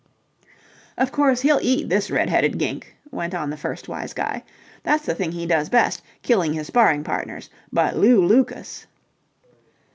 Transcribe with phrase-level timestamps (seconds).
[0.97, 4.43] "Of course he'll eat this red headed gink," went on the first wise guy.
[4.81, 7.51] "That's the thing he does best, killing his sparring partners.
[7.71, 8.87] But Lew Lucas..."